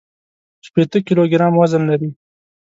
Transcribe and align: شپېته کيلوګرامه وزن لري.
شپېته 0.65 0.97
کيلوګرامه 1.05 1.57
وزن 1.61 1.81
لري. 1.89 2.09